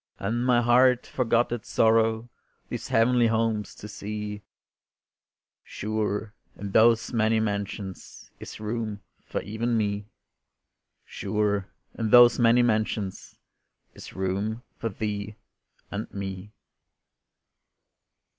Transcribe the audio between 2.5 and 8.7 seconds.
These heavenly homes to see Sure in those many mansions Is